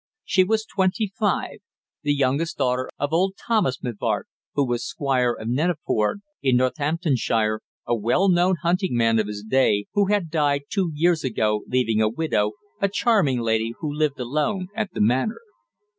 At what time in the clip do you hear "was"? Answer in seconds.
0.43-0.65, 4.65-4.83